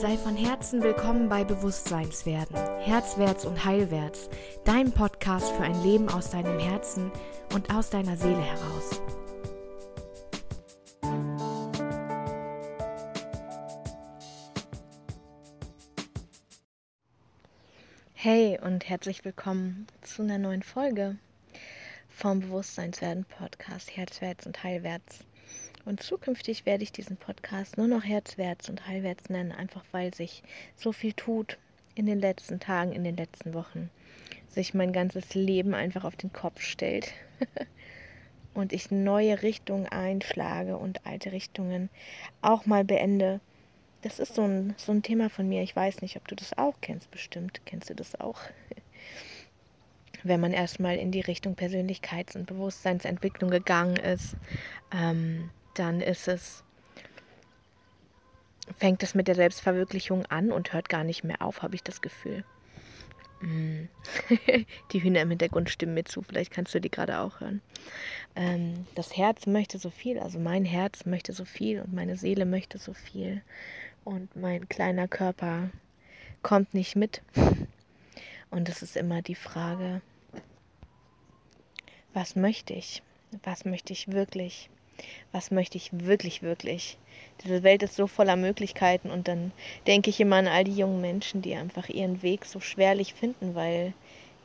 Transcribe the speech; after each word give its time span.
Sei 0.00 0.16
von 0.16 0.36
Herzen 0.36 0.80
willkommen 0.80 1.28
bei 1.28 1.42
Bewusstseinswerden, 1.42 2.54
Herzwärts 2.78 3.44
und 3.44 3.64
Heilwärts, 3.64 4.30
dein 4.64 4.92
Podcast 4.92 5.50
für 5.50 5.64
ein 5.64 5.82
Leben 5.82 6.08
aus 6.08 6.30
deinem 6.30 6.60
Herzen 6.60 7.10
und 7.52 7.74
aus 7.74 7.90
deiner 7.90 8.16
Seele 8.16 8.40
heraus. 8.40 9.02
Hey 18.14 18.56
und 18.62 18.88
herzlich 18.88 19.24
willkommen 19.24 19.88
zu 20.02 20.22
einer 20.22 20.38
neuen 20.38 20.62
Folge 20.62 21.16
vom 22.08 22.38
Bewusstseinswerden 22.38 23.24
Podcast 23.24 23.96
Herzwärts 23.96 24.46
und 24.46 24.62
Heilwärts. 24.62 25.24
Und 25.88 26.02
zukünftig 26.02 26.66
werde 26.66 26.82
ich 26.84 26.92
diesen 26.92 27.16
Podcast 27.16 27.78
nur 27.78 27.86
noch 27.86 28.04
Herzwärts 28.04 28.68
und 28.68 28.86
Heilwärts 28.86 29.30
nennen, 29.30 29.52
einfach 29.52 29.82
weil 29.90 30.12
sich 30.12 30.42
so 30.76 30.92
viel 30.92 31.14
tut 31.14 31.56
in 31.94 32.04
den 32.04 32.20
letzten 32.20 32.60
Tagen, 32.60 32.92
in 32.92 33.04
den 33.04 33.16
letzten 33.16 33.54
Wochen. 33.54 33.88
Sich 34.50 34.74
mein 34.74 34.92
ganzes 34.92 35.32
Leben 35.32 35.72
einfach 35.72 36.04
auf 36.04 36.14
den 36.14 36.30
Kopf 36.30 36.60
stellt. 36.60 37.14
und 38.54 38.74
ich 38.74 38.90
neue 38.90 39.40
Richtungen 39.40 39.86
einschlage 39.86 40.76
und 40.76 41.06
alte 41.06 41.32
Richtungen 41.32 41.88
auch 42.42 42.66
mal 42.66 42.84
beende. 42.84 43.40
Das 44.02 44.18
ist 44.18 44.34
so 44.34 44.42
ein, 44.42 44.74
so 44.76 44.92
ein 44.92 45.02
Thema 45.02 45.30
von 45.30 45.48
mir. 45.48 45.62
Ich 45.62 45.74
weiß 45.74 46.02
nicht, 46.02 46.18
ob 46.18 46.28
du 46.28 46.34
das 46.34 46.58
auch 46.58 46.74
kennst. 46.82 47.10
Bestimmt 47.10 47.62
kennst 47.64 47.88
du 47.88 47.94
das 47.94 48.20
auch. 48.20 48.40
Wenn 50.22 50.40
man 50.40 50.52
erstmal 50.52 50.98
in 50.98 51.12
die 51.12 51.22
Richtung 51.22 51.54
Persönlichkeits- 51.54 52.36
und 52.36 52.44
Bewusstseinsentwicklung 52.44 53.50
gegangen 53.50 53.96
ist, 53.96 54.36
ähm, 54.92 55.48
dann 55.78 56.00
ist 56.00 56.28
es, 56.28 56.64
fängt 58.76 59.02
es 59.02 59.14
mit 59.14 59.28
der 59.28 59.34
Selbstverwirklichung 59.34 60.26
an 60.26 60.52
und 60.52 60.72
hört 60.72 60.88
gar 60.88 61.04
nicht 61.04 61.24
mehr 61.24 61.42
auf, 61.42 61.62
habe 61.62 61.74
ich 61.74 61.82
das 61.82 62.00
Gefühl. 62.00 62.44
Mm. 63.40 63.88
die 64.92 65.02
Hühner 65.02 65.22
im 65.22 65.30
Hintergrund 65.30 65.70
stimmen 65.70 65.94
mir 65.94 66.04
zu, 66.04 66.22
vielleicht 66.22 66.52
kannst 66.52 66.74
du 66.74 66.80
die 66.80 66.90
gerade 66.90 67.20
auch 67.20 67.40
hören. 67.40 67.62
Ähm, 68.34 68.86
das 68.94 69.16
Herz 69.16 69.46
möchte 69.46 69.78
so 69.78 69.90
viel, 69.90 70.18
also 70.18 70.38
mein 70.38 70.64
Herz 70.64 71.06
möchte 71.06 71.32
so 71.32 71.44
viel 71.44 71.80
und 71.80 71.92
meine 71.92 72.16
Seele 72.16 72.46
möchte 72.46 72.78
so 72.78 72.94
viel 72.94 73.42
und 74.04 74.34
mein 74.34 74.68
kleiner 74.68 75.06
Körper 75.06 75.70
kommt 76.42 76.74
nicht 76.74 76.96
mit. 76.96 77.22
Und 78.50 78.70
es 78.70 78.80
ist 78.80 78.96
immer 78.96 79.20
die 79.20 79.34
Frage, 79.34 80.00
was 82.14 82.34
möchte 82.34 82.72
ich? 82.72 83.02
Was 83.42 83.66
möchte 83.66 83.92
ich 83.92 84.10
wirklich? 84.10 84.70
Was 85.32 85.50
möchte 85.50 85.76
ich 85.76 85.90
wirklich, 85.92 86.42
wirklich. 86.42 86.98
Diese 87.44 87.62
Welt 87.62 87.82
ist 87.82 87.96
so 87.96 88.06
voller 88.06 88.36
Möglichkeiten 88.36 89.10
und 89.10 89.28
dann 89.28 89.52
denke 89.86 90.10
ich 90.10 90.20
immer 90.20 90.36
an 90.36 90.48
all 90.48 90.64
die 90.64 90.76
jungen 90.76 91.00
Menschen, 91.00 91.42
die 91.42 91.54
einfach 91.54 91.88
ihren 91.88 92.22
Weg 92.22 92.44
so 92.44 92.60
schwerlich 92.60 93.14
finden, 93.14 93.54
weil 93.54 93.92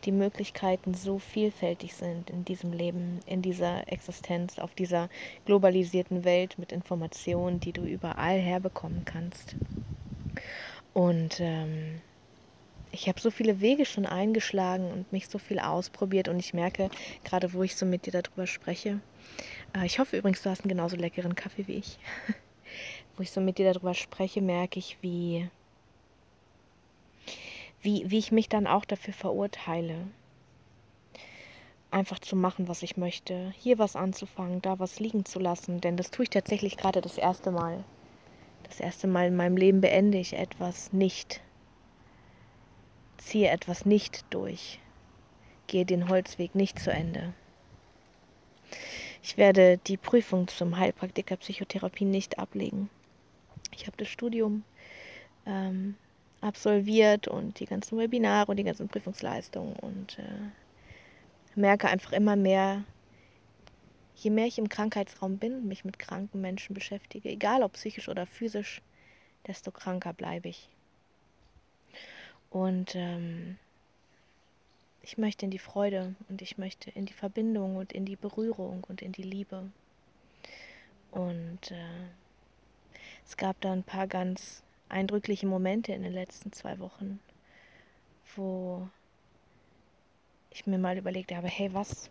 die 0.06 0.12
Möglichkeiten 0.12 0.94
so 0.94 1.18
vielfältig 1.18 1.94
sind 1.94 2.30
in 2.30 2.44
diesem 2.46 2.74
Leben, 2.74 3.20
in 3.26 3.42
dieser 3.42 3.92
Existenz, 3.92 4.60
auf 4.60 4.76
dieser 4.76 5.10
globalisierten 5.46 6.24
Welt 6.26 6.58
mit 6.58 6.72
Informationen, 6.72 7.60
die 7.60 7.72
du 7.72 7.84
überall 7.84 8.38
herbekommen 8.38 9.06
kannst. 9.06 9.56
Und 10.94 11.40
ähm, 11.40 12.02
ich 12.92 13.08
habe 13.08 13.20
so 13.20 13.32
viele 13.32 13.60
Wege 13.60 13.86
schon 13.86 14.06
eingeschlagen 14.06 14.92
und 14.92 15.12
mich 15.12 15.28
so 15.28 15.40
viel 15.40 15.60
ausprobiert 15.60 16.28
und 16.28 16.38
ich 16.38 16.54
merke, 16.54 16.90
gerade 17.24 17.54
wo 17.54 17.64
ich 17.64 17.76
so 17.76 17.86
mit 17.86 18.06
dir 18.06 18.12
darüber 18.12 18.46
spreche, 18.46 19.00
ich 19.82 20.00
hoffe 20.00 20.18
übrigens, 20.18 20.42
du 20.44 20.50
hast 20.50 20.62
einen 20.62 20.70
genauso 20.70 20.96
leckeren 20.96 21.36
Kaffee 21.36 21.68
wie 21.68 21.76
ich. 21.78 21.98
Wo 23.18 23.24
ich 23.24 23.32
so 23.32 23.42
mit 23.42 23.58
dir 23.58 23.72
darüber 23.72 23.94
spreche, 23.94 24.42
merke 24.42 24.80
ich, 24.80 24.98
wie, 25.02 25.50
wie, 27.82 28.10
wie 28.10 28.20
ich 28.20 28.32
mich 28.32 28.50
dann 28.50 28.68
auch 28.68 28.86
dafür 28.86 29.14
verurteile. 29.14 30.08
Einfach 31.92 32.20
zu 32.20 32.36
machen, 32.36 32.68
was 32.68 32.82
ich 32.82 32.98
möchte. 32.98 33.54
Hier 33.58 33.78
was 33.78 33.96
anzufangen, 33.96 34.62
da 34.62 34.80
was 34.80 35.00
liegen 35.00 35.26
zu 35.26 35.40
lassen. 35.40 35.82
Denn 35.82 35.98
das 35.98 36.10
tue 36.10 36.24
ich 36.24 36.30
tatsächlich 36.30 36.78
gerade 36.78 37.02
das 37.02 37.18
erste 37.18 37.52
Mal. 37.52 37.84
Das 38.64 38.80
erste 38.80 39.08
Mal 39.08 39.28
in 39.28 39.36
meinem 39.36 39.58
Leben 39.58 39.82
beende 39.82 40.18
ich 40.18 40.34
etwas 40.34 40.94
nicht. 40.94 41.42
Ziehe 43.18 43.50
etwas 43.50 43.86
nicht 43.86 44.26
durch. 44.32 44.80
Gehe 45.68 45.86
den 45.86 46.10
Holzweg 46.10 46.56
nicht 46.56 46.80
zu 46.80 46.92
Ende. 46.92 47.34
Ich 49.24 49.38
werde 49.38 49.78
die 49.78 49.96
Prüfung 49.96 50.50
zum 50.50 50.78
Heilpraktiker 50.78 51.38
Psychotherapie 51.38 52.04
nicht 52.04 52.40
ablegen. 52.40 52.90
Ich 53.72 53.88
habe 53.88 53.96
das 53.96 54.10
Studium 54.10 54.66
ähm, 55.46 55.96
absolviert 56.42 57.30
und 57.30 57.62
die 57.62 57.66
ganzen 57.66 57.98
Webinare 57.98 58.52
und 58.52 58.58
die 58.58 58.66
ganzen 58.66 58.90
Prüfungsleistungen 58.90 59.78
und 59.78 60.20
äh, 60.20 60.52
merke 61.56 61.88
einfach 61.88 62.12
immer 62.12 62.36
mehr, 62.36 62.84
je 64.16 64.30
mehr 64.30 64.46
ich 64.46 64.58
im 64.58 64.68
Krankheitsraum 64.68 65.38
bin, 65.38 65.70
mich 65.70 65.86
mit 65.86 66.00
kranken 66.00 66.42
Menschen 66.42 66.74
beschäftige, 66.74 67.30
egal 67.30 67.64
ob 67.64 67.74
psychisch 67.74 68.10
oder 68.10 68.26
physisch, 68.26 68.82
desto 69.48 69.72
kranker 69.72 70.12
bleibe 70.12 70.50
ich. 70.50 70.68
Und 72.50 72.94
ähm, 72.96 73.58
ich 75.04 75.18
möchte 75.18 75.46
in 75.46 75.52
die 75.52 75.60
Freude 75.60 76.16
und 76.30 76.42
ich 76.42 76.58
möchte 76.58 76.90
in 76.90 77.06
die 77.06 77.14
Verbindung 77.14 77.76
und 77.76 77.92
in 77.92 78.06
die 78.06 78.16
Berührung 78.16 78.84
und 78.88 79.02
in 79.02 79.12
die 79.12 79.24
Liebe. 79.24 79.70
Und 81.12 81.72
äh, 81.72 82.08
es 83.26 83.36
gab 83.36 83.60
da 83.62 83.74
ein 83.74 83.84
paar 83.84 84.08
ganz 84.08 84.64
eindrückliche 84.88 85.46
Momente 85.46 85.92
in 85.92 86.04
den 86.04 86.14
letzten 86.14 86.54
zwei 86.54 86.80
Wochen, 86.80 87.20
wo 88.36 88.88
ich 90.52 90.66
mir 90.66 90.78
mal 90.78 90.98
überlegt 90.98 91.34
habe, 91.34 91.48
hey, 91.48 91.74
was, 91.74 92.10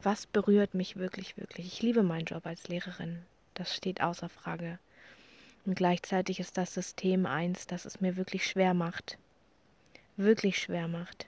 was 0.00 0.26
berührt 0.26 0.74
mich 0.74 0.96
wirklich, 0.96 1.36
wirklich? 1.36 1.66
Ich 1.66 1.82
liebe 1.82 2.04
meinen 2.04 2.26
Job 2.26 2.46
als 2.46 2.68
Lehrerin. 2.68 3.22
Das 3.54 3.74
steht 3.74 4.00
außer 4.00 4.28
Frage. 4.28 4.78
Und 5.66 5.74
gleichzeitig 5.74 6.38
ist 6.38 6.56
das 6.56 6.72
System 6.72 7.26
eins, 7.26 7.66
das 7.66 7.84
es 7.84 8.00
mir 8.00 8.16
wirklich 8.16 8.46
schwer 8.46 8.74
macht. 8.74 9.18
Wirklich 10.16 10.58
schwer 10.58 10.86
macht 10.86 11.26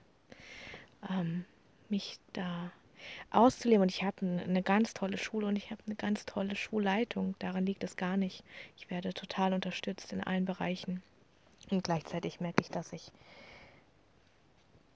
ähm, 1.10 1.44
mich 1.88 2.19
da 2.32 2.70
auszuleben. 3.31 3.82
Und 3.82 3.91
ich 3.91 4.03
habe 4.03 4.42
eine 4.47 4.62
ganz 4.62 4.94
tolle 4.94 5.19
Schule 5.19 5.47
und 5.47 5.56
ich 5.56 5.70
habe 5.70 5.82
eine 5.87 5.97
ganz 5.97 6.26
tolle 6.26 6.56
Schulleitung. 6.56 7.34
Daran 7.38 7.66
liegt 7.66 7.84
es 7.84 7.97
gar 7.97 8.16
nicht. 8.16 8.44
Ich 8.76 8.91
werde 8.91 9.12
total 9.12 9.53
unterstützt 9.53 10.12
in 10.12 10.22
allen 10.22 10.44
Bereichen. 10.44 11.03
Und 11.70 11.84
gleichzeitig 11.84 12.41
merke 12.41 12.62
ich, 12.62 12.70
dass 12.70 12.93
ich, 12.93 13.10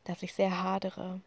dass 0.05 0.23
ich 0.23 0.33
sehr 0.33 0.63
hadere. 0.63 1.21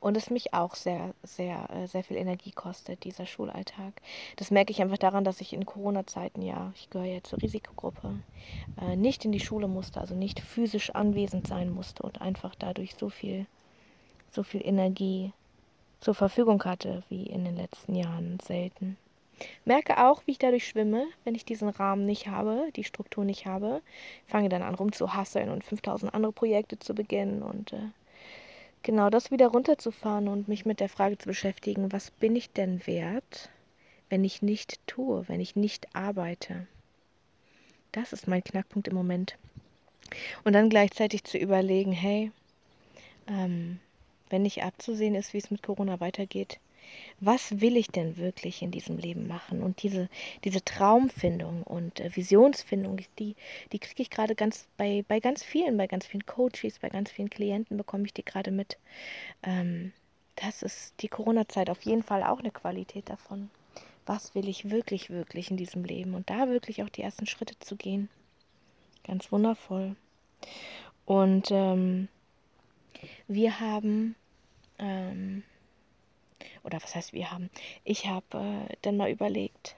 Und 0.00 0.16
es 0.16 0.30
mich 0.30 0.54
auch 0.54 0.74
sehr, 0.74 1.12
sehr, 1.22 1.68
äh, 1.70 1.86
sehr 1.86 2.04
viel 2.04 2.16
Energie 2.16 2.52
kostet, 2.52 3.04
dieser 3.04 3.26
Schulalltag. 3.26 4.00
Das 4.36 4.50
merke 4.50 4.70
ich 4.70 4.80
einfach 4.80 4.96
daran, 4.96 5.24
dass 5.24 5.40
ich 5.40 5.52
in 5.52 5.66
Corona-Zeiten, 5.66 6.40
ja, 6.40 6.72
ich 6.76 6.88
gehöre 6.88 7.06
ja 7.06 7.22
zur 7.22 7.42
Risikogruppe, 7.42 8.20
äh, 8.80 8.96
nicht 8.96 9.24
in 9.24 9.32
die 9.32 9.40
Schule 9.40 9.66
musste, 9.68 10.00
also 10.00 10.14
nicht 10.14 10.40
physisch 10.40 10.90
anwesend 10.90 11.48
sein 11.48 11.70
musste 11.70 12.04
und 12.04 12.22
einfach 12.22 12.54
dadurch 12.54 12.94
so 12.94 13.10
viel 13.10 13.46
so 14.30 14.42
viel 14.42 14.64
Energie 14.64 15.32
zur 16.00 16.14
Verfügung 16.14 16.62
hatte 16.64 17.02
wie 17.08 17.24
in 17.24 17.44
den 17.44 17.56
letzten 17.56 17.94
Jahren 17.94 18.38
selten. 18.40 18.96
Merke 19.64 20.06
auch, 20.06 20.22
wie 20.26 20.32
ich 20.32 20.38
dadurch 20.38 20.66
schwimme, 20.66 21.06
wenn 21.24 21.34
ich 21.34 21.44
diesen 21.44 21.68
Rahmen 21.68 22.06
nicht 22.06 22.28
habe, 22.28 22.70
die 22.74 22.84
Struktur 22.84 23.24
nicht 23.24 23.46
habe. 23.46 23.82
Fange 24.26 24.48
dann 24.48 24.62
an 24.62 24.74
rumzuhasseln 24.74 25.50
und 25.50 25.64
5000 25.64 26.14
andere 26.14 26.32
Projekte 26.32 26.78
zu 26.78 26.94
beginnen 26.94 27.42
und 27.42 27.72
äh, 27.72 27.90
genau 28.82 29.10
das 29.10 29.30
wieder 29.30 29.48
runterzufahren 29.48 30.28
und 30.28 30.48
mich 30.48 30.64
mit 30.64 30.80
der 30.80 30.88
Frage 30.88 31.18
zu 31.18 31.26
beschäftigen, 31.26 31.92
was 31.92 32.10
bin 32.12 32.34
ich 32.34 32.52
denn 32.52 32.86
wert, 32.86 33.50
wenn 34.08 34.24
ich 34.24 34.42
nicht 34.42 34.78
tue, 34.86 35.28
wenn 35.28 35.40
ich 35.40 35.56
nicht 35.56 35.94
arbeite. 35.94 36.66
Das 37.92 38.12
ist 38.12 38.28
mein 38.28 38.44
Knackpunkt 38.44 38.88
im 38.88 38.94
Moment. 38.94 39.36
Und 40.44 40.52
dann 40.52 40.70
gleichzeitig 40.70 41.24
zu 41.24 41.36
überlegen, 41.36 41.92
hey, 41.92 42.30
ähm, 43.26 43.80
wenn 44.36 44.42
nicht 44.42 44.62
abzusehen 44.62 45.14
ist, 45.14 45.32
wie 45.32 45.38
es 45.38 45.50
mit 45.50 45.62
Corona 45.62 45.98
weitergeht, 45.98 46.60
was 47.20 47.62
will 47.62 47.74
ich 47.74 47.88
denn 47.88 48.18
wirklich 48.18 48.60
in 48.60 48.70
diesem 48.70 48.98
Leben 48.98 49.26
machen? 49.26 49.62
Und 49.62 49.82
diese, 49.82 50.10
diese 50.44 50.62
Traumfindung 50.62 51.62
und 51.62 52.00
äh, 52.00 52.14
Visionsfindung, 52.14 53.00
die, 53.18 53.34
die 53.72 53.78
kriege 53.78 54.02
ich 54.02 54.10
gerade 54.10 54.34
ganz 54.34 54.68
bei, 54.76 55.06
bei 55.08 55.20
ganz 55.20 55.42
vielen, 55.42 55.78
bei 55.78 55.86
ganz 55.86 56.04
vielen 56.04 56.26
Coaches, 56.26 56.80
bei 56.80 56.90
ganz 56.90 57.10
vielen 57.10 57.30
Klienten 57.30 57.78
bekomme 57.78 58.04
ich 58.04 58.12
die 58.12 58.26
gerade 58.26 58.50
mit. 58.50 58.76
Ähm, 59.42 59.94
das 60.34 60.62
ist 60.62 60.92
die 61.00 61.08
Corona-Zeit 61.08 61.70
auf 61.70 61.80
jeden 61.80 62.02
Fall 62.02 62.22
auch 62.22 62.40
eine 62.40 62.50
Qualität 62.50 63.08
davon. 63.08 63.48
Was 64.04 64.34
will 64.34 64.50
ich 64.50 64.68
wirklich, 64.68 65.08
wirklich 65.08 65.50
in 65.50 65.56
diesem 65.56 65.82
Leben? 65.82 66.12
Und 66.12 66.28
da 66.28 66.50
wirklich 66.50 66.82
auch 66.82 66.90
die 66.90 67.00
ersten 67.00 67.26
Schritte 67.26 67.58
zu 67.58 67.74
gehen. 67.74 68.10
Ganz 69.02 69.32
wundervoll. 69.32 69.96
Und 71.06 71.50
ähm, 71.50 72.08
wir 73.28 73.60
haben, 73.60 74.14
ähm, 74.78 75.42
oder 76.64 76.82
was 76.82 76.94
heißt 76.94 77.12
wir 77.12 77.30
haben, 77.30 77.50
ich 77.84 78.06
habe 78.06 78.66
äh, 78.68 78.76
dann 78.82 78.96
mal 78.96 79.10
überlegt, 79.10 79.76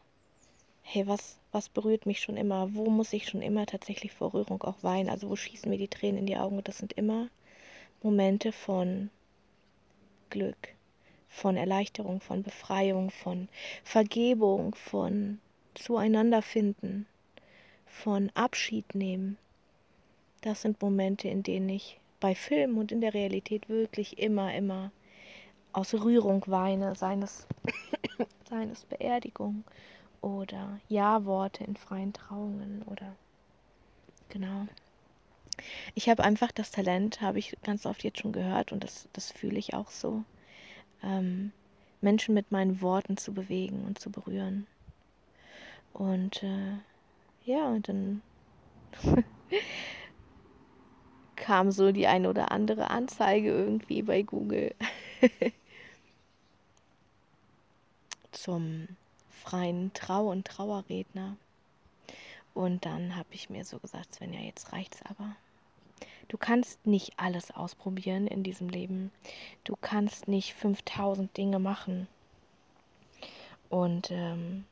hey, 0.82 1.06
was, 1.06 1.38
was 1.52 1.68
berührt 1.68 2.06
mich 2.06 2.20
schon 2.20 2.36
immer? 2.36 2.74
Wo 2.74 2.88
muss 2.88 3.12
ich 3.12 3.28
schon 3.28 3.42
immer 3.42 3.66
tatsächlich 3.66 4.12
vor 4.12 4.32
Rührung 4.32 4.62
auch 4.62 4.82
weinen? 4.82 5.10
Also 5.10 5.28
wo 5.28 5.36
schießen 5.36 5.68
mir 5.68 5.76
die 5.76 5.88
Tränen 5.88 6.20
in 6.20 6.26
die 6.26 6.38
Augen? 6.38 6.56
Und 6.56 6.66
das 6.66 6.78
sind 6.78 6.94
immer 6.94 7.28
Momente 8.02 8.52
von 8.52 9.10
Glück, 10.30 10.74
von 11.28 11.56
Erleichterung, 11.56 12.20
von 12.20 12.42
Befreiung, 12.42 13.10
von 13.10 13.48
Vergebung, 13.84 14.74
von 14.74 15.40
Zueinanderfinden, 15.74 17.06
von 17.86 18.30
Abschied 18.34 18.94
nehmen. 18.94 19.36
Das 20.40 20.62
sind 20.62 20.80
Momente, 20.80 21.28
in 21.28 21.42
denen 21.42 21.68
ich 21.68 21.98
bei 22.20 22.34
Filmen 22.34 22.78
und 22.78 22.92
in 22.92 23.00
der 23.00 23.14
Realität 23.14 23.68
wirklich 23.68 24.18
immer, 24.18 24.54
immer 24.54 24.90
aus 25.72 25.94
Rührung 25.94 26.42
weine, 26.46 26.94
seien 26.94 27.22
es, 27.22 27.46
seien 28.48 28.70
es 28.70 28.84
Beerdigung 28.84 29.64
oder 30.20 30.80
Ja-Worte 30.88 31.64
in 31.64 31.76
freien 31.76 32.12
Trauungen 32.12 32.82
oder 32.86 33.14
genau. 34.28 34.66
Ich 35.94 36.08
habe 36.08 36.22
einfach 36.24 36.52
das 36.52 36.70
Talent, 36.70 37.20
habe 37.20 37.38
ich 37.38 37.56
ganz 37.62 37.84
oft 37.86 38.04
jetzt 38.04 38.20
schon 38.20 38.32
gehört 38.32 38.72
und 38.72 38.84
das, 38.84 39.08
das 39.12 39.32
fühle 39.32 39.58
ich 39.58 39.74
auch 39.74 39.90
so, 39.90 40.24
ähm, 41.02 41.52
Menschen 42.00 42.34
mit 42.34 42.52
meinen 42.52 42.80
Worten 42.80 43.16
zu 43.16 43.32
bewegen 43.34 43.84
und 43.84 43.98
zu 43.98 44.10
berühren. 44.10 44.66
Und 45.92 46.42
äh, 46.42 46.78
ja, 47.44 47.68
und 47.68 47.88
dann 47.88 48.22
kam 51.48 51.70
so 51.70 51.92
die 51.92 52.06
eine 52.06 52.28
oder 52.28 52.52
andere 52.52 52.90
Anzeige 52.90 53.48
irgendwie 53.48 54.02
bei 54.02 54.20
Google 54.20 54.74
zum 58.32 58.86
freien 59.30 59.90
Trau- 59.94 60.30
und 60.30 60.46
Trauerredner. 60.46 61.38
Und 62.52 62.84
dann 62.84 63.16
habe 63.16 63.30
ich 63.30 63.48
mir 63.48 63.64
so 63.64 63.78
gesagt, 63.78 64.14
Svenja, 64.14 64.40
jetzt 64.40 64.74
reicht's 64.74 65.00
aber. 65.08 65.36
Du 66.28 66.36
kannst 66.36 66.86
nicht 66.86 67.14
alles 67.16 67.50
ausprobieren 67.50 68.26
in 68.26 68.42
diesem 68.42 68.68
Leben. 68.68 69.10
Du 69.64 69.74
kannst 69.80 70.28
nicht 70.28 70.52
5000 70.52 71.34
Dinge 71.34 71.58
machen. 71.58 72.08
Und 73.70 74.10
ähm, 74.10 74.66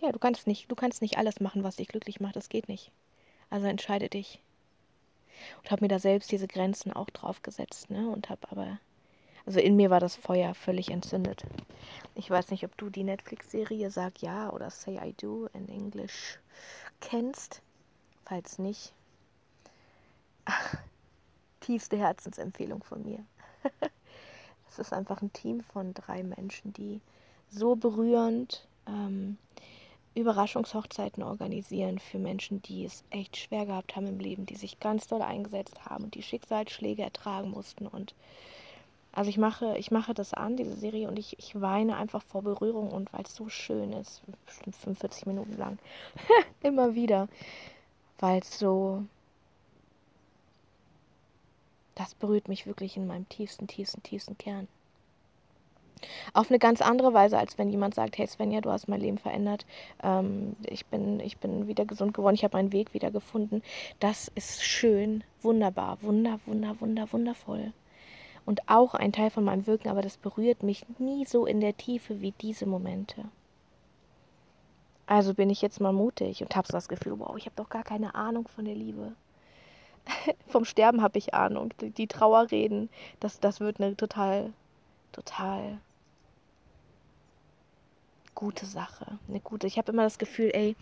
ja, 0.00 0.12
du 0.12 0.20
kannst 0.20 0.46
nicht, 0.46 0.70
du 0.70 0.76
kannst 0.76 1.02
nicht 1.02 1.18
alles 1.18 1.40
machen, 1.40 1.64
was 1.64 1.74
dich 1.74 1.88
glücklich 1.88 2.20
macht. 2.20 2.36
Das 2.36 2.48
geht 2.48 2.68
nicht. 2.68 2.92
Also 3.50 3.66
entscheide 3.66 4.08
dich. 4.08 4.38
Und 5.62 5.70
habe 5.70 5.84
mir 5.84 5.88
da 5.88 5.98
selbst 5.98 6.30
diese 6.30 6.48
Grenzen 6.48 6.92
auch 6.92 7.10
drauf 7.10 7.42
gesetzt, 7.42 7.90
ne? 7.90 8.08
Und 8.10 8.30
habe 8.30 8.50
aber, 8.50 8.78
also 9.46 9.60
in 9.60 9.76
mir 9.76 9.90
war 9.90 10.00
das 10.00 10.16
Feuer 10.16 10.54
völlig 10.54 10.90
entzündet. 10.90 11.44
Ich 12.14 12.30
weiß 12.30 12.50
nicht, 12.50 12.64
ob 12.64 12.76
du 12.76 12.90
die 12.90 13.04
Netflix-Serie 13.04 13.90
Sag 13.90 14.22
Ja 14.22 14.50
oder 14.50 14.70
Say 14.70 14.98
I 15.02 15.14
Do 15.20 15.48
in 15.54 15.68
Englisch 15.68 16.38
kennst. 17.00 17.62
Falls 18.24 18.58
nicht, 18.58 18.92
tiefste 21.60 21.96
Herzensempfehlung 21.96 22.82
von 22.82 23.04
mir. 23.04 23.24
es 24.70 24.78
ist 24.78 24.92
einfach 24.92 25.22
ein 25.22 25.32
Team 25.32 25.62
von 25.62 25.94
drei 25.94 26.22
Menschen, 26.22 26.72
die 26.72 27.00
so 27.50 27.76
berührend 27.76 28.66
ähm, 28.86 29.38
Überraschungshochzeiten 30.18 31.22
organisieren 31.22 31.98
für 31.98 32.18
Menschen, 32.18 32.62
die 32.62 32.84
es 32.84 33.04
echt 33.10 33.36
schwer 33.36 33.66
gehabt 33.66 33.96
haben 33.96 34.06
im 34.06 34.18
Leben, 34.18 34.46
die 34.46 34.56
sich 34.56 34.80
ganz 34.80 35.06
doll 35.06 35.22
eingesetzt 35.22 35.84
haben 35.84 36.04
und 36.04 36.14
die 36.14 36.22
Schicksalsschläge 36.22 37.02
ertragen 37.02 37.50
mussten. 37.50 37.86
Und 37.86 38.14
also 39.12 39.30
ich 39.30 39.38
mache, 39.38 39.76
ich 39.78 39.90
mache 39.90 40.14
das 40.14 40.34
an, 40.34 40.56
diese 40.56 40.76
Serie, 40.76 41.08
und 41.08 41.18
ich, 41.18 41.38
ich 41.38 41.60
weine 41.60 41.96
einfach 41.96 42.22
vor 42.22 42.42
Berührung 42.42 42.90
und 42.90 43.12
weil 43.12 43.22
es 43.22 43.34
so 43.34 43.48
schön 43.48 43.92
ist, 43.92 44.22
bestimmt 44.46 44.76
45 44.76 45.26
Minuten 45.26 45.56
lang, 45.56 45.78
immer 46.62 46.94
wieder, 46.94 47.28
weil 48.18 48.40
es 48.40 48.58
so 48.58 49.04
das 51.98 52.14
berührt 52.14 52.46
mich 52.46 52.66
wirklich 52.66 52.96
in 52.96 53.08
meinem 53.08 53.28
tiefsten, 53.28 53.66
tiefsten, 53.66 54.02
tiefsten 54.04 54.38
Kern. 54.38 54.68
Auf 56.32 56.50
eine 56.50 56.58
ganz 56.58 56.80
andere 56.80 57.14
Weise, 57.14 57.38
als 57.38 57.58
wenn 57.58 57.70
jemand 57.70 57.94
sagt, 57.94 58.18
hey 58.18 58.26
Svenja, 58.26 58.60
du 58.60 58.70
hast 58.70 58.88
mein 58.88 59.00
Leben 59.00 59.18
verändert, 59.18 59.66
ähm, 60.02 60.56
ich, 60.64 60.86
bin, 60.86 61.20
ich 61.20 61.38
bin 61.38 61.66
wieder 61.66 61.84
gesund 61.84 62.14
geworden, 62.14 62.34
ich 62.34 62.44
habe 62.44 62.56
meinen 62.56 62.72
Weg 62.72 62.94
wieder 62.94 63.10
gefunden. 63.10 63.62
Das 64.00 64.30
ist 64.34 64.62
schön, 64.62 65.24
wunderbar, 65.42 65.98
wunder, 66.02 66.40
wunder, 66.46 66.80
wunder, 66.80 67.12
wundervoll. 67.12 67.72
Und 68.46 68.68
auch 68.68 68.94
ein 68.94 69.12
Teil 69.12 69.30
von 69.30 69.44
meinem 69.44 69.66
Wirken, 69.66 69.88
aber 69.88 70.00
das 70.02 70.16
berührt 70.16 70.62
mich 70.62 70.86
nie 70.98 71.26
so 71.26 71.44
in 71.44 71.60
der 71.60 71.76
Tiefe 71.76 72.20
wie 72.20 72.32
diese 72.40 72.64
Momente. 72.64 73.24
Also 75.06 75.34
bin 75.34 75.50
ich 75.50 75.62
jetzt 75.62 75.80
mal 75.80 75.92
mutig 75.92 76.42
und 76.42 76.54
habe 76.54 76.66
so 76.66 76.72
das 76.72 76.88
Gefühl, 76.88 77.18
wow, 77.18 77.36
ich 77.36 77.46
habe 77.46 77.56
doch 77.56 77.68
gar 77.68 77.82
keine 77.82 78.14
Ahnung 78.14 78.46
von 78.48 78.64
der 78.64 78.74
Liebe. 78.74 79.12
vom 80.46 80.64
Sterben 80.64 81.02
habe 81.02 81.18
ich 81.18 81.34
Ahnung. 81.34 81.72
Die, 81.80 82.06
Trauerreden, 82.06 82.88
das, 83.20 83.40
das 83.40 83.60
wird 83.60 83.80
eine 83.80 83.96
total, 83.96 84.52
total 85.12 85.78
gute 88.38 88.66
Sache. 88.66 89.18
Eine 89.28 89.40
gute. 89.40 89.66
Ich 89.66 89.78
habe 89.78 89.90
immer 89.90 90.04
das 90.04 90.18
Gefühl, 90.18 90.52
ey, 90.54 90.76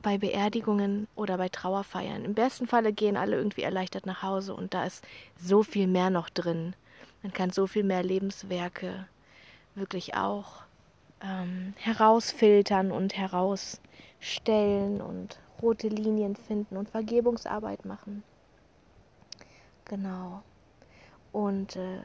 bei 0.00 0.16
Beerdigungen 0.16 1.08
oder 1.16 1.36
bei 1.36 1.48
Trauerfeiern, 1.48 2.24
im 2.24 2.34
besten 2.34 2.68
Falle 2.68 2.92
gehen 2.92 3.16
alle 3.16 3.34
irgendwie 3.34 3.62
erleichtert 3.62 4.06
nach 4.06 4.22
Hause 4.22 4.54
und 4.54 4.74
da 4.74 4.84
ist 4.84 5.04
so 5.36 5.64
viel 5.64 5.88
mehr 5.88 6.08
noch 6.08 6.30
drin. 6.30 6.76
Man 7.24 7.32
kann 7.32 7.50
so 7.50 7.66
viel 7.66 7.82
mehr 7.82 8.04
Lebenswerke 8.04 9.08
wirklich 9.74 10.14
auch 10.14 10.62
ähm, 11.20 11.74
herausfiltern 11.78 12.92
und 12.92 13.16
herausstellen 13.16 15.00
und 15.00 15.40
rote 15.60 15.88
Linien 15.88 16.36
finden 16.36 16.76
und 16.76 16.88
Vergebungsarbeit 16.88 17.84
machen. 17.84 18.22
Genau. 19.84 20.44
Und 21.32 21.74
äh, 21.74 21.98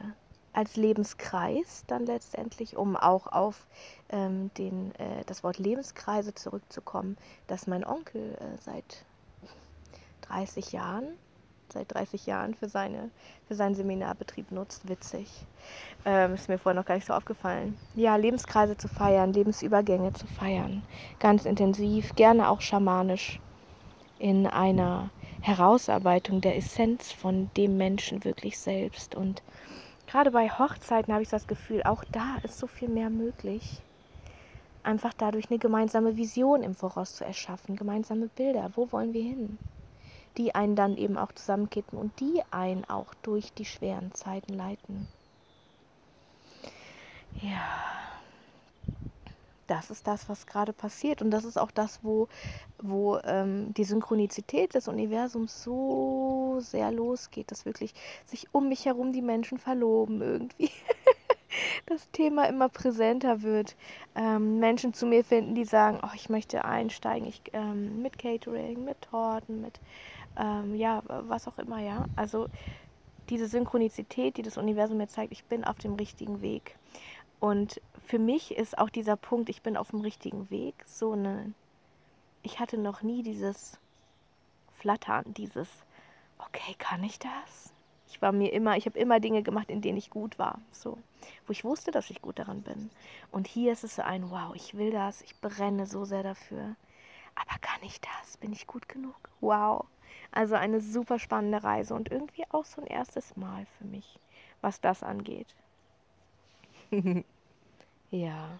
als 0.54 0.76
Lebenskreis 0.76 1.84
dann 1.86 2.06
letztendlich, 2.06 2.76
um 2.76 2.96
auch 2.96 3.26
auf 3.26 3.66
ähm, 4.08 4.50
den, 4.56 4.94
äh, 4.94 5.24
das 5.26 5.42
Wort 5.42 5.58
Lebenskreise 5.58 6.34
zurückzukommen, 6.34 7.16
dass 7.46 7.66
mein 7.66 7.84
Onkel 7.84 8.34
äh, 8.34 8.58
seit 8.60 9.04
30 10.22 10.72
Jahren, 10.72 11.04
seit 11.72 11.92
30 11.92 12.26
Jahren 12.26 12.54
für, 12.54 12.68
seine, 12.68 13.10
für 13.48 13.54
seinen 13.54 13.74
Seminarbetrieb 13.74 14.52
nutzt. 14.52 14.88
Witzig. 14.88 15.28
Ähm, 16.04 16.34
ist 16.34 16.48
mir 16.48 16.58
vorher 16.58 16.80
noch 16.80 16.86
gar 16.86 16.94
nicht 16.94 17.06
so 17.06 17.12
aufgefallen. 17.12 17.76
Ja, 17.94 18.16
Lebenskreise 18.16 18.76
zu 18.76 18.88
feiern, 18.88 19.32
Lebensübergänge 19.32 20.12
zu 20.12 20.26
feiern. 20.26 20.82
Ganz 21.18 21.44
intensiv, 21.44 22.14
gerne 22.14 22.48
auch 22.48 22.60
schamanisch 22.60 23.40
in 24.18 24.46
einer 24.46 25.10
Herausarbeitung 25.40 26.40
der 26.40 26.56
Essenz 26.56 27.12
von 27.12 27.50
dem 27.56 27.76
Menschen 27.76 28.24
wirklich 28.24 28.58
selbst. 28.58 29.14
Und 29.14 29.42
gerade 30.14 30.30
bei 30.30 30.48
Hochzeiten 30.48 31.12
habe 31.12 31.24
ich 31.24 31.28
das 31.28 31.48
Gefühl, 31.48 31.82
auch 31.82 32.04
da 32.12 32.36
ist 32.44 32.60
so 32.60 32.68
viel 32.68 32.88
mehr 32.88 33.10
möglich. 33.10 33.80
Einfach 34.84 35.12
dadurch 35.12 35.50
eine 35.50 35.58
gemeinsame 35.58 36.16
Vision 36.16 36.62
im 36.62 36.76
Voraus 36.76 37.16
zu 37.16 37.24
erschaffen, 37.24 37.74
gemeinsame 37.74 38.28
Bilder. 38.28 38.70
Wo 38.76 38.92
wollen 38.92 39.12
wir 39.12 39.24
hin? 39.24 39.58
Die 40.36 40.54
einen 40.54 40.76
dann 40.76 40.96
eben 40.96 41.18
auch 41.18 41.32
zusammenkippen 41.32 41.98
und 41.98 42.20
die 42.20 42.42
einen 42.52 42.84
auch 42.84 43.12
durch 43.22 43.52
die 43.54 43.64
schweren 43.64 44.12
Zeiten 44.14 44.54
leiten. 44.54 45.08
Ja 47.42 48.03
das 49.66 49.90
ist 49.90 50.06
das, 50.06 50.28
was 50.28 50.46
gerade 50.46 50.72
passiert. 50.72 51.22
Und 51.22 51.30
das 51.30 51.44
ist 51.44 51.58
auch 51.58 51.70
das, 51.70 52.00
wo, 52.02 52.28
wo 52.78 53.18
ähm, 53.24 53.72
die 53.74 53.84
Synchronizität 53.84 54.74
des 54.74 54.88
Universums 54.88 55.62
so 55.62 56.58
sehr 56.60 56.90
losgeht, 56.90 57.50
dass 57.50 57.64
wirklich 57.64 57.94
sich 58.26 58.48
um 58.52 58.68
mich 58.68 58.86
herum 58.86 59.12
die 59.12 59.22
Menschen 59.22 59.58
verloben 59.58 60.20
irgendwie. 60.20 60.70
das 61.86 62.10
Thema 62.10 62.48
immer 62.48 62.68
präsenter 62.68 63.42
wird. 63.42 63.76
Ähm, 64.14 64.58
Menschen 64.58 64.94
zu 64.94 65.06
mir 65.06 65.24
finden, 65.24 65.54
die 65.54 65.64
sagen, 65.64 66.00
oh, 66.02 66.14
ich 66.14 66.28
möchte 66.28 66.64
einsteigen, 66.64 67.28
ich, 67.28 67.42
ähm, 67.52 68.02
mit 68.02 68.18
Catering, 68.18 68.84
mit 68.84 69.00
Torten, 69.02 69.60
mit 69.60 69.80
ähm, 70.36 70.74
ja, 70.74 71.02
was 71.06 71.46
auch 71.46 71.58
immer, 71.58 71.80
ja. 71.80 72.06
Also 72.16 72.48
diese 73.28 73.46
Synchronizität, 73.46 74.36
die 74.36 74.42
das 74.42 74.58
Universum 74.58 74.98
mir 74.98 75.08
zeigt, 75.08 75.32
ich 75.32 75.44
bin 75.44 75.64
auf 75.64 75.78
dem 75.78 75.94
richtigen 75.94 76.42
Weg. 76.42 76.76
Und 77.40 77.80
für 78.06 78.18
mich 78.18 78.56
ist 78.56 78.78
auch 78.78 78.90
dieser 78.90 79.16
Punkt, 79.16 79.48
ich 79.48 79.62
bin 79.62 79.76
auf 79.76 79.90
dem 79.90 80.00
richtigen 80.00 80.50
Weg, 80.50 80.74
so 80.86 81.12
eine. 81.12 81.52
Ich 82.42 82.60
hatte 82.60 82.78
noch 82.78 83.02
nie 83.02 83.22
dieses 83.22 83.78
Flattern, 84.78 85.24
dieses, 85.34 85.68
okay, 86.38 86.74
kann 86.78 87.02
ich 87.02 87.18
das? 87.18 87.72
Ich 88.08 88.20
war 88.20 88.32
mir 88.32 88.52
immer, 88.52 88.76
ich 88.76 88.86
habe 88.86 88.98
immer 88.98 89.18
Dinge 89.18 89.42
gemacht, 89.42 89.70
in 89.70 89.80
denen 89.80 89.98
ich 89.98 90.10
gut 90.10 90.38
war, 90.38 90.60
so, 90.72 90.98
wo 91.46 91.52
ich 91.52 91.64
wusste, 91.64 91.90
dass 91.90 92.10
ich 92.10 92.22
gut 92.22 92.38
daran 92.38 92.62
bin. 92.62 92.90
Und 93.32 93.48
hier 93.48 93.72
ist 93.72 93.82
es 93.82 93.96
so 93.96 94.02
ein, 94.02 94.30
wow, 94.30 94.54
ich 94.54 94.74
will 94.74 94.90
das, 94.90 95.22
ich 95.22 95.40
brenne 95.40 95.86
so 95.86 96.04
sehr 96.04 96.22
dafür. 96.22 96.76
Aber 97.34 97.58
kann 97.60 97.80
ich 97.82 98.00
das? 98.00 98.36
Bin 98.36 98.52
ich 98.52 98.66
gut 98.66 98.88
genug? 98.88 99.16
Wow. 99.40 99.86
Also 100.30 100.54
eine 100.54 100.80
super 100.80 101.18
spannende 101.18 101.64
Reise 101.64 101.94
und 101.94 102.10
irgendwie 102.10 102.44
auch 102.50 102.64
so 102.64 102.80
ein 102.80 102.86
erstes 102.86 103.36
Mal 103.36 103.66
für 103.78 103.84
mich, 103.84 104.18
was 104.60 104.80
das 104.80 105.02
angeht. 105.02 105.54
ja. 108.10 108.58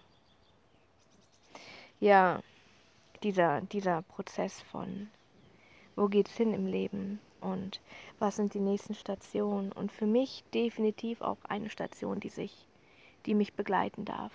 ja, 1.99 2.41
dieser, 3.23 3.61
dieser 3.61 4.01
Prozess 4.01 4.61
von, 4.61 5.09
wo 5.95 6.07
geht's 6.07 6.35
hin 6.35 6.53
im 6.53 6.67
Leben 6.67 7.19
und 7.41 7.79
was 8.19 8.35
sind 8.35 8.53
die 8.53 8.59
nächsten 8.59 8.95
Stationen 8.95 9.71
und 9.71 9.91
für 9.91 10.05
mich 10.05 10.43
definitiv 10.53 11.21
auch 11.21 11.37
eine 11.47 11.69
Station, 11.69 12.19
die 12.19 12.29
sich, 12.29 12.67
die 13.25 13.35
mich 13.35 13.53
begleiten 13.53 14.05
darf. 14.05 14.33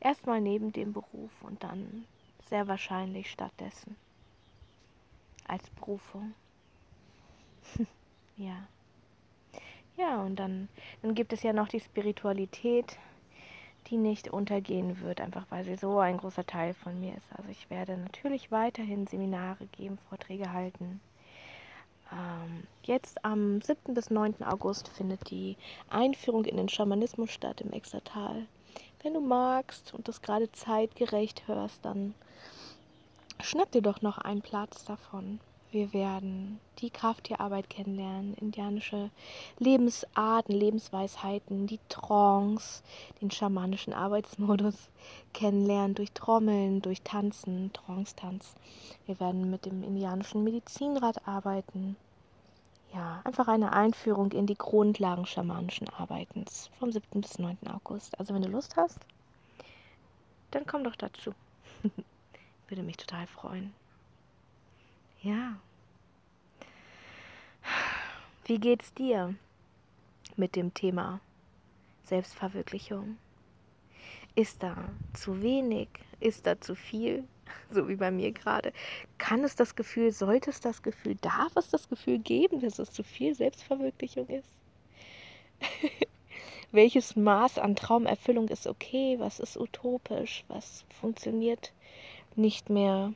Erstmal 0.00 0.40
neben 0.40 0.72
dem 0.72 0.92
Beruf 0.92 1.42
und 1.42 1.62
dann 1.62 2.04
sehr 2.48 2.68
wahrscheinlich 2.68 3.30
stattdessen 3.30 3.96
als 5.46 5.68
Berufung. 5.70 6.34
ja. 8.36 8.66
Ja, 9.96 10.22
und 10.22 10.36
dann, 10.36 10.68
dann 11.02 11.14
gibt 11.14 11.32
es 11.32 11.42
ja 11.42 11.52
noch 11.52 11.68
die 11.68 11.80
Spiritualität, 11.80 12.98
die 13.88 13.96
nicht 13.96 14.32
untergehen 14.32 15.00
wird, 15.00 15.20
einfach 15.20 15.44
weil 15.50 15.64
sie 15.64 15.76
so 15.76 15.98
ein 15.98 16.18
großer 16.18 16.46
Teil 16.46 16.74
von 16.74 16.98
mir 17.00 17.14
ist. 17.16 17.26
Also 17.36 17.50
ich 17.50 17.68
werde 17.68 17.96
natürlich 17.96 18.50
weiterhin 18.50 19.06
Seminare 19.06 19.66
geben, 19.66 19.98
Vorträge 20.08 20.52
halten. 20.52 21.00
Ähm, 22.12 22.64
jetzt 22.84 23.24
am 23.24 23.60
7. 23.60 23.94
bis 23.94 24.10
9. 24.10 24.42
August 24.44 24.88
findet 24.88 25.30
die 25.30 25.56
Einführung 25.90 26.44
in 26.44 26.56
den 26.56 26.68
Schamanismus 26.68 27.30
statt 27.30 27.60
im 27.60 27.72
Exertal. 27.72 28.46
Wenn 29.02 29.14
du 29.14 29.20
magst 29.20 29.92
und 29.94 30.08
das 30.08 30.22
gerade 30.22 30.50
zeitgerecht 30.52 31.48
hörst, 31.48 31.84
dann 31.84 32.14
schnapp 33.40 33.72
dir 33.72 33.82
doch 33.82 34.00
noch 34.00 34.18
einen 34.18 34.42
Platz 34.42 34.84
davon. 34.84 35.40
Wir 35.72 35.94
werden 35.94 36.60
die 36.80 36.90
Krafttierarbeit 36.90 37.70
kennenlernen, 37.70 38.34
indianische 38.34 39.08
Lebensarten, 39.58 40.54
Lebensweisheiten, 40.54 41.66
die 41.66 41.80
Trance, 41.88 42.82
den 43.22 43.30
schamanischen 43.30 43.94
Arbeitsmodus 43.94 44.90
kennenlernen 45.32 45.94
durch 45.94 46.12
Trommeln, 46.12 46.82
durch 46.82 47.00
Tanzen, 47.00 47.72
Trance-Tanz. 47.72 48.54
Wir 49.06 49.18
werden 49.18 49.50
mit 49.50 49.64
dem 49.64 49.82
indianischen 49.82 50.44
Medizinrad 50.44 51.26
arbeiten. 51.26 51.96
Ja, 52.92 53.22
einfach 53.24 53.48
eine 53.48 53.72
Einführung 53.72 54.30
in 54.32 54.46
die 54.46 54.58
Grundlagen 54.58 55.24
schamanischen 55.24 55.88
Arbeitens 55.88 56.68
vom 56.78 56.92
7. 56.92 57.22
bis 57.22 57.38
9. 57.38 57.56
August. 57.68 58.20
Also 58.20 58.34
wenn 58.34 58.42
du 58.42 58.50
Lust 58.50 58.76
hast, 58.76 58.98
dann 60.50 60.66
komm 60.66 60.84
doch 60.84 60.96
dazu. 60.96 61.32
Würde 62.68 62.82
mich 62.82 62.98
total 62.98 63.26
freuen. 63.26 63.72
Ja. 65.22 65.56
Wie 68.44 68.58
geht's 68.58 68.92
dir 68.92 69.36
mit 70.36 70.56
dem 70.56 70.74
Thema 70.74 71.20
Selbstverwirklichung? 72.04 73.18
Ist 74.34 74.64
da 74.64 74.90
zu 75.14 75.40
wenig? 75.40 75.88
Ist 76.18 76.46
da 76.46 76.60
zu 76.60 76.74
viel? 76.74 77.24
So 77.70 77.86
wie 77.88 77.96
bei 77.96 78.10
mir 78.10 78.32
gerade. 78.32 78.72
Kann 79.18 79.44
es 79.44 79.54
das 79.54 79.76
Gefühl, 79.76 80.10
sollte 80.10 80.50
es 80.50 80.60
das 80.60 80.82
Gefühl, 80.82 81.16
darf 81.16 81.54
es 81.56 81.68
das 81.68 81.88
Gefühl 81.88 82.18
geben, 82.18 82.60
dass 82.60 82.78
es 82.78 82.92
zu 82.92 83.02
viel 83.02 83.34
Selbstverwirklichung 83.34 84.26
ist? 84.28 84.48
Welches 86.72 87.14
Maß 87.14 87.58
an 87.58 87.76
Traumerfüllung 87.76 88.48
ist 88.48 88.66
okay? 88.66 89.16
Was 89.18 89.38
ist 89.38 89.58
utopisch? 89.58 90.44
Was 90.48 90.86
funktioniert 91.00 91.72
nicht 92.36 92.70
mehr? 92.70 93.12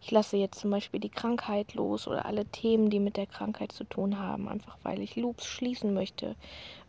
Ich 0.00 0.10
lasse 0.10 0.36
jetzt 0.36 0.60
zum 0.60 0.70
Beispiel 0.70 1.00
die 1.00 1.10
Krankheit 1.10 1.74
los 1.74 2.08
oder 2.08 2.24
alle 2.24 2.46
Themen, 2.46 2.90
die 2.90 3.00
mit 3.00 3.16
der 3.16 3.26
Krankheit 3.26 3.72
zu 3.72 3.84
tun 3.84 4.18
haben, 4.18 4.48
einfach 4.48 4.78
weil 4.82 5.00
ich 5.00 5.16
Loops 5.16 5.46
schließen 5.46 5.92
möchte 5.94 6.36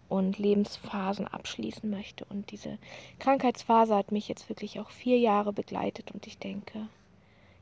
und 0.07 0.37
Lebensphasen 0.37 1.27
abschließen 1.27 1.89
möchte. 1.89 2.25
Und 2.25 2.51
diese 2.51 2.77
Krankheitsphase 3.19 3.95
hat 3.95 4.11
mich 4.11 4.27
jetzt 4.27 4.49
wirklich 4.49 4.79
auch 4.79 4.89
vier 4.89 5.19
Jahre 5.19 5.53
begleitet 5.53 6.11
und 6.11 6.27
ich 6.27 6.37
denke, 6.37 6.87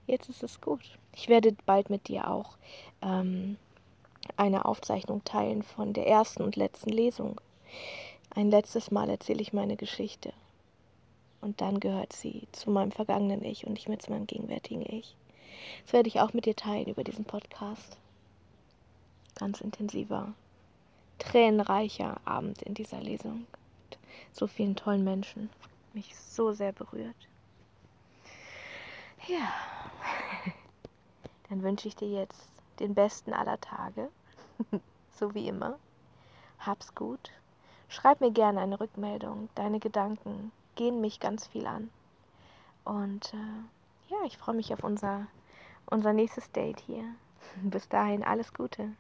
jetzt 0.08 0.30
ist 0.30 0.44
es 0.44 0.62
gut. 0.62 0.82
Ich 1.16 1.28
werde 1.28 1.56
bald 1.66 1.90
mit 1.90 2.08
dir 2.08 2.30
auch 2.32 2.58
ähm, 3.02 3.58
eine 4.36 4.66
Aufzeichnung 4.66 5.24
teilen 5.24 5.64
von 5.64 5.94
der 5.94 6.08
ersten 6.08 6.44
und 6.44 6.56
letzten 6.56 6.90
Lesung. 6.90 7.40
Ein 8.34 8.50
letztes 8.50 8.92
Mal 8.92 9.10
erzähle 9.10 9.42
ich 9.42 9.54
meine 9.54 9.76
Geschichte. 9.76 10.34
Und 11.42 11.62
dann 11.62 11.80
gehört 11.80 12.14
sie 12.14 12.48
zu 12.52 12.72
meinem 12.72 12.92
vergangenen 12.92 13.44
Ich 13.44 13.66
und 13.66 13.74
nicht 13.74 13.88
mehr 13.88 14.00
zu 14.00 14.12
meinem 14.12 14.28
gegenwärtigen 14.28 14.82
Ich. 14.82 15.16
Das 15.84 15.94
werde 15.94 16.08
ich 16.08 16.20
auch 16.20 16.34
mit 16.34 16.46
dir 16.46 16.56
teilen 16.56 16.88
über 16.88 17.04
diesen 17.04 17.26
Podcast. 17.26 17.98
Ganz 19.36 19.62
intensiver, 19.62 20.34
tränenreicher 21.20 22.20
Abend 22.26 22.62
in 22.64 22.74
dieser 22.74 23.00
Lesung. 23.02 23.46
Mit 23.90 24.00
so 24.34 24.48
vielen 24.48 24.76
tollen 24.76 25.04
Menschen. 25.04 25.50
Mich 25.94 26.16
so 26.16 26.54
sehr 26.54 26.72
berührt. 26.72 27.16
Ja. 29.28 29.52
Dann 31.50 31.64
wünsche 31.64 31.88
ich 31.88 31.96
dir 31.96 32.10
jetzt 32.10 32.50
den 32.80 32.94
besten 32.94 33.34
aller 33.34 33.60
Tage. 33.62 34.10
so 35.14 35.34
wie 35.34 35.48
immer. 35.48 35.78
Hab's 36.60 36.94
gut. 36.96 37.32
Schreib 37.90 38.20
mir 38.20 38.32
gerne 38.32 38.60
eine 38.60 38.80
Rückmeldung, 38.80 39.50
deine 39.56 39.80
Gedanken, 39.80 40.52
gehen 40.78 41.02
mich 41.02 41.20
ganz 41.20 41.48
viel 41.48 41.68
an. 41.68 41.90
Und 42.86 43.34
äh, 43.34 44.14
ja, 44.14 44.18
ich 44.26 44.38
freue 44.38 44.56
mich 44.56 44.74
auf 44.74 44.84
unser, 44.84 45.28
unser 45.88 46.14
nächstes 46.14 46.52
Date 46.54 46.80
hier. 46.80 47.04
Bis 47.64 47.90
dahin 47.90 48.24
alles 48.24 48.54
Gute, 48.54 48.94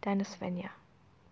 deine 0.00 0.24
Svenja. 0.24 0.70